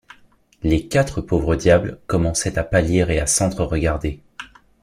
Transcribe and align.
Les 0.63 0.87
quatre 0.87 1.21
pauvres 1.21 1.55
diables 1.55 1.99
commençaient 2.07 2.57
à 2.57 2.63
pâlir 2.63 3.11
et 3.11 3.19
à 3.19 3.27
s’entre-regarder. 3.27 4.19